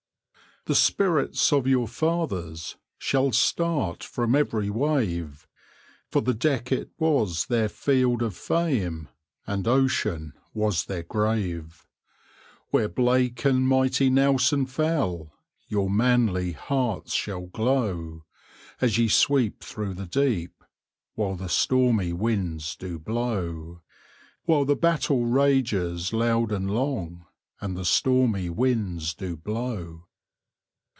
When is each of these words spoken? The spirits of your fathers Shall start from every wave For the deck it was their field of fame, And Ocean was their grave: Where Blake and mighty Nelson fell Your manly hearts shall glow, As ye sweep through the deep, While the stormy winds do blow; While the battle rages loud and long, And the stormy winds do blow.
The 0.65 0.75
spirits 0.75 1.51
of 1.51 1.65
your 1.65 1.87
fathers 1.87 2.75
Shall 2.99 3.31
start 3.31 4.03
from 4.03 4.35
every 4.35 4.69
wave 4.69 5.47
For 6.07 6.21
the 6.21 6.35
deck 6.35 6.71
it 6.71 6.91
was 6.99 7.47
their 7.47 7.67
field 7.67 8.21
of 8.21 8.37
fame, 8.37 9.09
And 9.47 9.67
Ocean 9.67 10.33
was 10.53 10.85
their 10.85 11.01
grave: 11.01 11.87
Where 12.69 12.87
Blake 12.87 13.43
and 13.43 13.67
mighty 13.67 14.11
Nelson 14.11 14.67
fell 14.67 15.33
Your 15.67 15.89
manly 15.89 16.51
hearts 16.51 17.15
shall 17.15 17.47
glow, 17.47 18.21
As 18.79 18.99
ye 18.99 19.07
sweep 19.07 19.63
through 19.63 19.95
the 19.95 20.05
deep, 20.05 20.63
While 21.15 21.37
the 21.37 21.49
stormy 21.49 22.13
winds 22.13 22.75
do 22.75 22.99
blow; 22.99 23.81
While 24.45 24.65
the 24.65 24.75
battle 24.75 25.25
rages 25.25 26.13
loud 26.13 26.51
and 26.51 26.69
long, 26.69 27.25
And 27.59 27.75
the 27.75 27.83
stormy 27.83 28.51
winds 28.51 29.15
do 29.15 29.35
blow. 29.35 30.03